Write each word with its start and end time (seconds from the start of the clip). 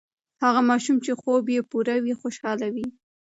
هغه 0.43 0.61
ماشوم 0.69 0.97
چې 1.05 1.11
خوب 1.21 1.43
یې 1.55 1.61
پوره 1.69 1.95
وي، 2.03 2.13
خوشاله 2.21 2.67
وي. 2.73 2.87